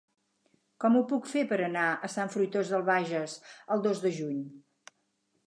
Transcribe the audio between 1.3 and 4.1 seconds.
fer per anar a Sant Fruitós de Bages el dos